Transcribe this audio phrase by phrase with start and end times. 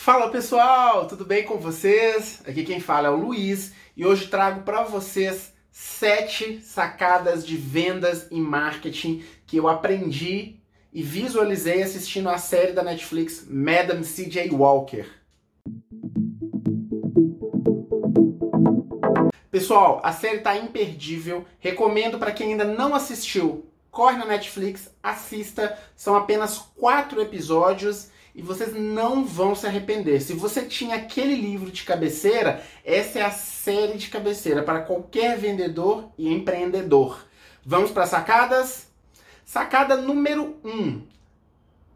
[0.00, 2.40] Fala pessoal, tudo bem com vocês?
[2.46, 8.28] Aqui quem fala é o Luiz e hoje trago para vocês sete sacadas de vendas
[8.30, 10.60] e marketing que eu aprendi
[10.92, 14.50] e visualizei assistindo a série da Netflix Madam C.J.
[14.52, 15.04] Walker.
[19.50, 21.44] Pessoal, a série tá imperdível.
[21.58, 23.68] Recomendo para quem ainda não assistiu.
[23.90, 25.76] Corre na Netflix, assista.
[25.96, 30.20] São apenas quatro episódios e vocês não vão se arrepender.
[30.20, 35.36] Se você tinha aquele livro de cabeceira, essa é a série de cabeceira para qualquer
[35.36, 37.26] vendedor e empreendedor.
[37.66, 38.86] Vamos para sacadas?
[39.44, 40.70] Sacada número 1.
[40.70, 41.02] Um.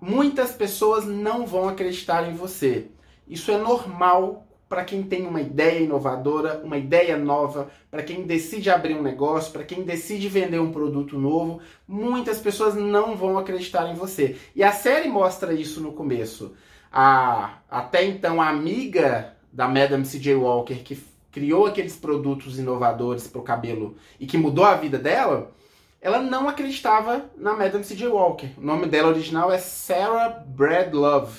[0.00, 2.88] Muitas pessoas não vão acreditar em você.
[3.28, 8.70] Isso é normal para quem tem uma ideia inovadora, uma ideia nova, para quem decide
[8.70, 13.86] abrir um negócio, para quem decide vender um produto novo, muitas pessoas não vão acreditar
[13.90, 14.34] em você.
[14.56, 16.54] E a série mostra isso no começo.
[16.90, 20.36] A, até então, a amiga da Madame C.J.
[20.36, 20.98] Walker, que
[21.30, 25.52] criou aqueles produtos inovadores para o cabelo e que mudou a vida dela,
[26.00, 28.08] ela não acreditava na Madame C.J.
[28.08, 28.48] Walker.
[28.56, 31.38] O nome dela original é Sarah Breedlove.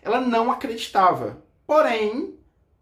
[0.00, 1.44] Ela não acreditava.
[1.66, 2.34] Porém,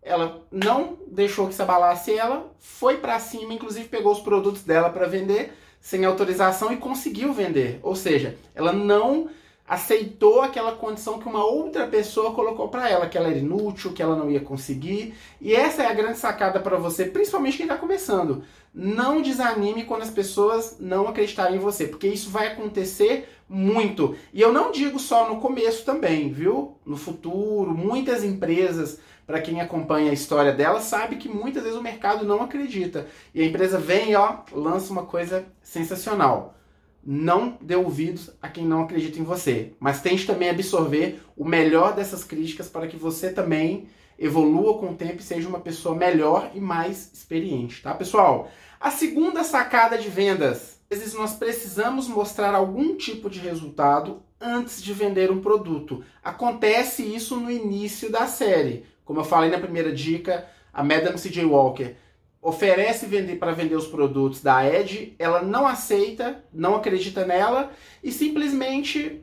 [0.02, 4.90] ela não deixou que se abalasse ela, foi para cima, inclusive pegou os produtos dela
[4.90, 7.78] para vender sem autorização e conseguiu vender.
[7.82, 9.28] Ou seja, ela não
[9.66, 14.02] aceitou aquela condição que uma outra pessoa colocou para ela, que ela era inútil, que
[14.02, 15.14] ela não ia conseguir.
[15.40, 18.44] E essa é a grande sacada para você, principalmente quem está começando.
[18.74, 24.16] Não desanime quando as pessoas não acreditarem em você, porque isso vai acontecer muito.
[24.32, 26.78] E eu não digo só no começo também, viu?
[26.86, 31.82] No futuro, muitas empresas para quem acompanha a história dela, sabe que muitas vezes o
[31.82, 33.06] mercado não acredita.
[33.34, 36.54] E a empresa vem ó, lança uma coisa sensacional.
[37.04, 41.94] Não dê ouvidos a quem não acredita em você, mas tente também absorver o melhor
[41.94, 46.52] dessas críticas para que você também evolua com o tempo e seja uma pessoa melhor
[46.54, 48.48] e mais experiente, tá, pessoal?
[48.80, 50.80] A segunda sacada de vendas.
[50.90, 56.04] Às vezes nós precisamos mostrar algum tipo de resultado antes de vender um produto.
[56.22, 58.84] Acontece isso no início da série.
[59.04, 61.44] Como eu falei na primeira dica, a Madame C.J.
[61.44, 61.96] Walker
[62.42, 67.70] oferece vender para vender os produtos da Ed, ela não aceita, não acredita nela
[68.02, 69.22] e simplesmente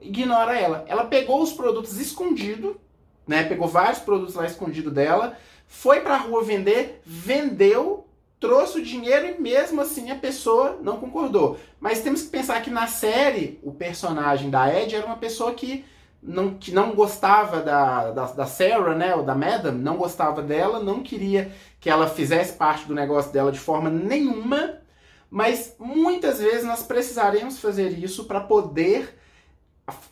[0.00, 0.84] ignora ela.
[0.86, 2.80] Ela pegou os produtos escondido,
[3.26, 3.42] né?
[3.42, 5.36] Pegou vários produtos lá escondido dela,
[5.66, 8.06] foi para a rua vender, vendeu,
[8.38, 11.58] trouxe o dinheiro e mesmo assim a pessoa não concordou.
[11.80, 15.84] Mas temos que pensar que na série o personagem da Ed era uma pessoa que
[16.22, 20.80] não, que não gostava da, da, da, Sarah, né, ou da Madam, não gostava dela,
[20.80, 21.50] não queria
[21.80, 24.78] que ela fizesse parte do negócio dela de forma nenhuma,
[25.28, 29.18] mas muitas vezes nós precisaremos fazer isso para poder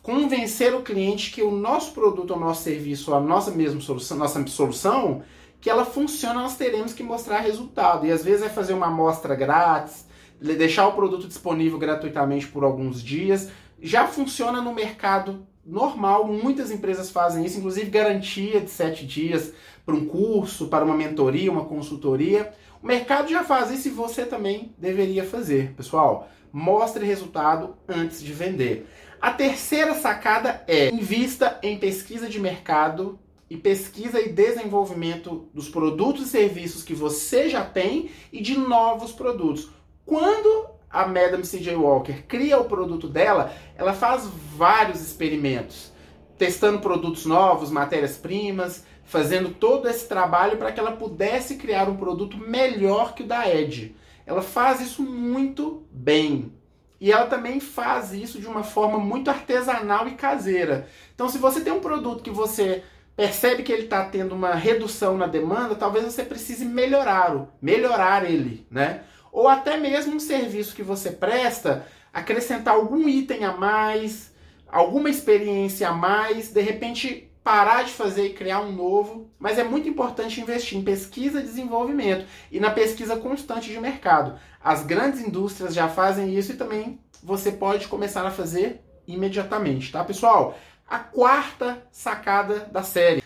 [0.03, 4.45] convencer o cliente que o nosso produto, o nosso serviço, a nossa mesma solução, nossa
[4.47, 5.23] solução,
[5.61, 8.05] que ela funciona, nós teremos que mostrar resultado.
[8.05, 10.05] E às vezes é fazer uma amostra grátis,
[10.41, 17.09] deixar o produto disponível gratuitamente por alguns dias, já funciona no mercado normal, muitas empresas
[17.09, 19.53] fazem isso, inclusive garantia de sete dias
[19.85, 22.51] para um curso, para uma mentoria, uma consultoria.
[22.81, 26.27] O mercado já faz isso e você também deveria fazer, pessoal.
[26.51, 28.87] Mostre resultado antes de vender.
[29.21, 36.25] A terceira sacada é invista em pesquisa de mercado e pesquisa e desenvolvimento dos produtos
[36.25, 39.69] e serviços que você já tem e de novos produtos.
[40.05, 41.75] Quando a Madame C.J.
[41.75, 45.91] Walker cria o produto dela, ela faz vários experimentos,
[46.37, 52.37] testando produtos novos, matérias-primas, fazendo todo esse trabalho para que ela pudesse criar um produto
[52.37, 53.95] melhor que o da Ed.
[54.25, 56.53] Ela faz isso muito bem.
[56.99, 60.87] E ela também faz isso de uma forma muito artesanal e caseira.
[61.15, 62.83] Então, se você tem um produto que você
[63.15, 68.65] percebe que ele está tendo uma redução na demanda, talvez você precise melhorar, melhorar ele,
[68.69, 69.03] né?
[69.31, 74.33] Ou até mesmo um serviço que você presta, acrescentar algum item a mais,
[74.67, 79.63] alguma experiência a mais, de repente parar de fazer e criar um novo, mas é
[79.63, 84.37] muito importante investir em pesquisa e desenvolvimento e na pesquisa constante de mercado.
[84.63, 90.03] As grandes indústrias já fazem isso e também você pode começar a fazer imediatamente, tá,
[90.03, 90.57] pessoal?
[90.87, 93.23] A quarta sacada da série: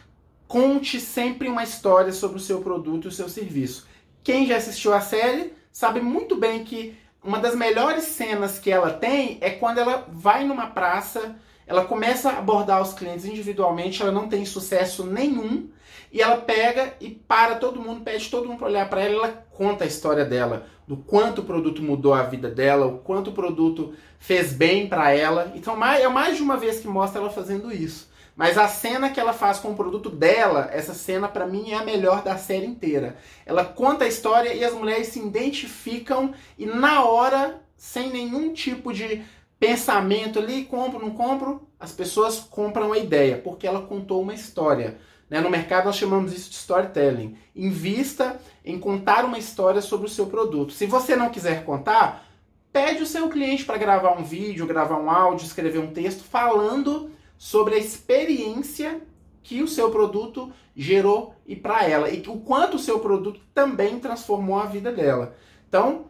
[0.47, 3.88] conte sempre uma história sobre o seu produto e o seu serviço.
[4.24, 8.92] Quem já assistiu a série sabe muito bem que uma das melhores cenas que ela
[8.92, 11.36] tem é quando ela vai numa praça,
[11.68, 15.68] ela começa a abordar os clientes individualmente, ela não tem sucesso nenhum,
[16.13, 19.45] e ela pega e para todo mundo, pede todo mundo para olhar para ela, ela
[19.51, 23.33] conta a história dela, do quanto o produto mudou a vida dela, o quanto o
[23.33, 25.51] produto fez bem para ela.
[25.56, 28.10] Então é mais de uma vez que mostra ela fazendo isso.
[28.35, 31.75] Mas a cena que ela faz com o produto dela, essa cena para mim é
[31.75, 33.15] a melhor da série inteira.
[33.45, 38.91] Ela conta a história e as mulheres se identificam e na hora, sem nenhum tipo
[38.91, 39.23] de
[39.57, 44.97] pensamento ali, compro, não compro, as pessoas compram a ideia, porque ela contou uma história.
[45.29, 45.39] Né?
[45.39, 47.37] No mercado nós chamamos isso de storytelling.
[47.55, 50.73] Invista em contar uma história sobre o seu produto.
[50.73, 52.27] Se você não quiser contar,
[52.73, 57.14] pede o seu cliente para gravar um vídeo, gravar um áudio, escrever um texto falando
[57.37, 59.01] sobre a experiência
[59.43, 63.99] que o seu produto gerou e para ela e o quanto o seu produto também
[63.99, 65.35] transformou a vida dela.
[65.67, 66.05] Então,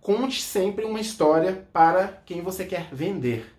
[0.00, 3.52] conte sempre uma história para quem você quer vender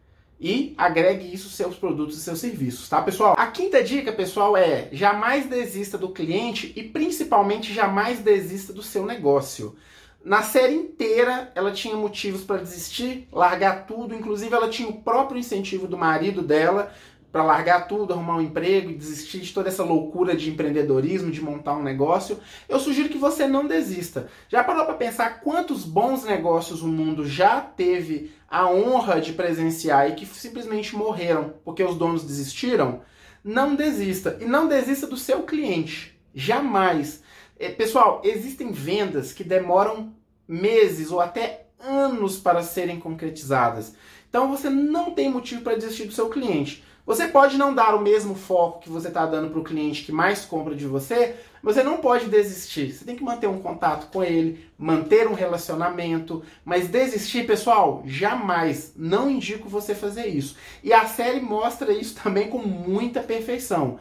[0.43, 3.33] e agregue isso aos seus produtos e seus serviços, tá, pessoal?
[3.37, 9.05] A quinta dica, pessoal, é jamais desista do cliente e principalmente jamais desista do seu
[9.05, 9.77] negócio.
[10.23, 15.37] Na série inteira, ela tinha motivos para desistir, largar tudo, inclusive ela tinha o próprio
[15.37, 16.93] incentivo do marido dela
[17.29, 21.41] para largar tudo, arrumar um emprego e desistir de toda essa loucura de empreendedorismo, de
[21.41, 22.39] montar um negócio.
[22.69, 24.29] Eu sugiro que você não desista.
[24.47, 30.09] Já parou para pensar quantos bons negócios o mundo já teve a honra de presenciar
[30.09, 33.01] e que simplesmente morreram porque os donos desistiram?
[33.43, 36.17] Não desista e não desista do seu cliente.
[36.35, 37.22] Jamais.
[37.59, 40.13] É, pessoal, existem vendas que demoram
[40.47, 43.95] meses ou até anos para serem concretizadas.
[44.29, 46.83] Então você não tem motivo para desistir do seu cliente.
[47.05, 50.11] Você pode não dar o mesmo foco que você está dando para o cliente que
[50.11, 52.93] mais compra de você, você não pode desistir.
[52.93, 58.93] Você tem que manter um contato com ele, manter um relacionamento, mas desistir, pessoal, jamais.
[58.95, 60.55] Não indico você fazer isso.
[60.81, 63.99] E a série mostra isso também com muita perfeição.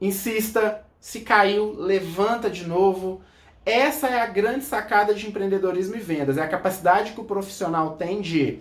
[0.00, 3.22] Insista, se caiu, levanta de novo.
[3.64, 6.38] Essa é a grande sacada de empreendedorismo e vendas.
[6.38, 8.60] É a capacidade que o profissional tem de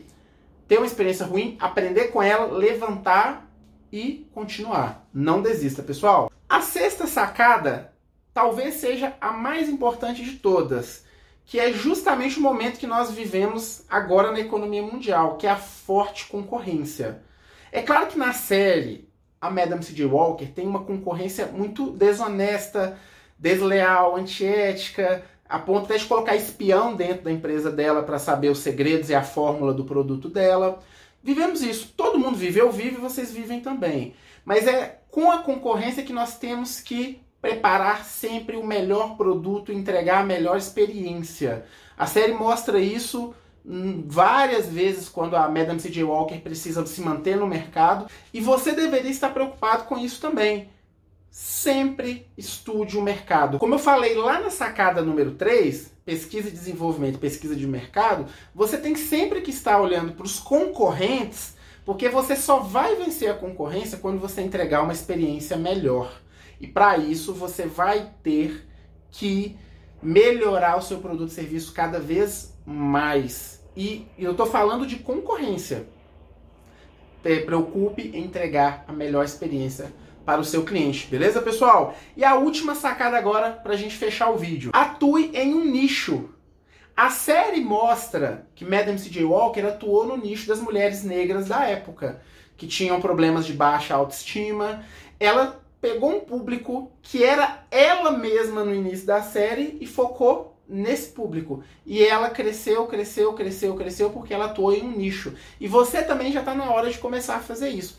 [0.67, 3.49] ter uma experiência ruim, aprender com ela, levantar
[3.91, 5.07] e continuar.
[5.13, 6.29] Não desista, pessoal.
[6.49, 7.93] A sexta sacada
[8.33, 11.05] talvez seja a mais importante de todas,
[11.45, 15.55] que é justamente o momento que nós vivemos agora na economia mundial, que é a
[15.55, 17.23] forte concorrência.
[17.71, 19.06] É claro que na série
[19.39, 20.05] a Madame C.J.
[20.05, 22.97] Walker tem uma concorrência muito desonesta,
[23.37, 28.59] desleal, antiética, a ponto até de colocar espião dentro da empresa dela para saber os
[28.59, 30.79] segredos e a fórmula do produto dela.
[31.23, 31.93] Vivemos isso.
[31.95, 34.13] Todo mundo vive, eu vivo e vocês vivem também.
[34.43, 40.21] Mas é com a concorrência que nós temos que preparar sempre o melhor produto, entregar
[40.21, 41.65] a melhor experiência.
[41.97, 43.33] A série mostra isso
[44.05, 46.03] várias vezes quando a Madame C.J.
[46.03, 50.69] Walker precisa se manter no mercado e você deveria estar preocupado com isso também
[51.37, 53.59] sempre estude o mercado.
[53.59, 58.25] Como eu falei lá na sacada número 3, pesquisa e desenvolvimento, pesquisa de mercado,
[58.55, 61.55] você tem sempre que estar olhando para os concorrentes,
[61.85, 66.21] porque você só vai vencer a concorrência quando você entregar uma experiência melhor.
[66.59, 68.67] E para isso você vai ter
[69.11, 69.55] que
[70.01, 73.61] melhorar o seu produto e serviço cada vez mais.
[73.75, 75.87] E eu estou falando de concorrência.
[77.21, 79.91] Preocupe em entregar a melhor experiência
[80.25, 81.95] para o seu cliente, beleza, pessoal?
[82.15, 84.71] E a última sacada agora para a gente fechar o vídeo.
[84.73, 86.29] Atue em um nicho.
[86.95, 89.23] A série mostra que Madame C.J.
[89.23, 92.21] Walker atuou no nicho das mulheres negras da época,
[92.57, 94.83] que tinham problemas de baixa autoestima.
[95.19, 101.11] Ela pegou um público que era ela mesma no início da série e focou nesse
[101.11, 101.63] público.
[101.85, 105.33] E ela cresceu, cresceu, cresceu, cresceu porque ela atuou em um nicho.
[105.61, 107.97] E você também já está na hora de começar a fazer isso.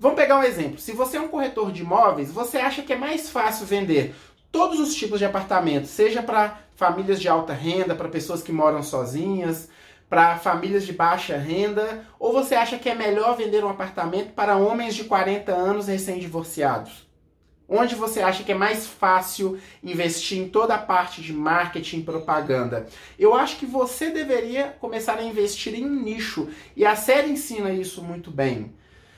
[0.00, 0.78] Vamos pegar um exemplo.
[0.78, 4.14] Se você é um corretor de imóveis, você acha que é mais fácil vender
[4.50, 8.82] todos os tipos de apartamentos, seja para famílias de alta renda, para pessoas que moram
[8.82, 9.68] sozinhas,
[10.08, 14.56] para famílias de baixa renda, ou você acha que é melhor vender um apartamento para
[14.56, 17.05] homens de 40 anos recém-divorciados?
[17.68, 22.02] Onde você acha que é mais fácil investir em toda a parte de marketing e
[22.04, 22.86] propaganda?
[23.18, 28.02] Eu acho que você deveria começar a investir em nicho, e a série ensina isso
[28.02, 28.72] muito bem.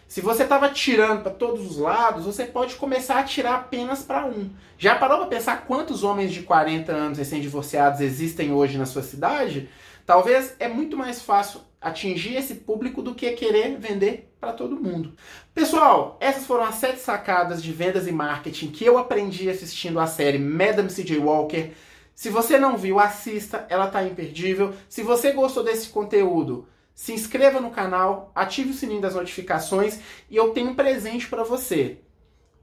[0.08, 4.24] Se você estava tirando para todos os lados, você pode começar a tirar apenas para
[4.24, 4.48] um.
[4.78, 9.68] Já parou para pensar quantos homens de 40 anos recém-divorciados existem hoje na sua cidade?
[10.08, 15.12] Talvez é muito mais fácil atingir esse público do que querer vender para todo mundo.
[15.52, 20.06] Pessoal, essas foram as sete sacadas de vendas e marketing que eu aprendi assistindo a
[20.06, 21.18] série Madame C.J.
[21.18, 21.72] Walker.
[22.14, 24.72] Se você não viu, assista, ela está imperdível.
[24.88, 30.00] Se você gostou desse conteúdo, se inscreva no canal, ative o sininho das notificações
[30.30, 31.98] e eu tenho um presente para você.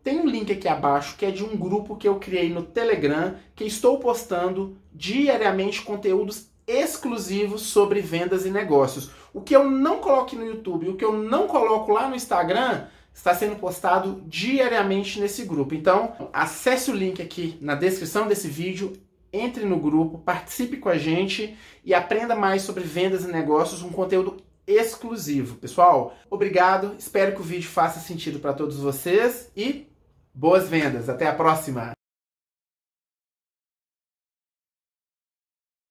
[0.03, 3.35] Tem um link aqui abaixo que é de um grupo que eu criei no Telegram,
[3.55, 9.09] que estou postando diariamente conteúdos exclusivos sobre vendas e negócios.
[9.33, 12.87] O que eu não coloco no YouTube, o que eu não coloco lá no Instagram,
[13.13, 15.73] está sendo postado diariamente nesse grupo.
[15.73, 18.93] Então, acesse o link aqui na descrição desse vídeo,
[19.31, 23.89] entre no grupo, participe com a gente e aprenda mais sobre vendas e negócios, um
[23.89, 25.55] conteúdo exclusivo.
[25.55, 29.87] Pessoal, obrigado, espero que o vídeo faça sentido para todos vocês e
[30.33, 31.09] boas vendas.
[31.09, 31.94] Até a próxima!